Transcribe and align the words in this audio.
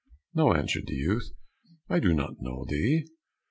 "No," 0.33 0.55
answered 0.55 0.87
the 0.87 0.95
youth, 0.95 1.29
"I 1.87 1.99
do 1.99 2.11
not 2.15 2.41
know 2.41 2.65
thee." 2.67 3.05